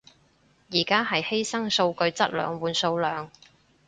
[0.71, 3.29] 而家係犧牲數據質量換數量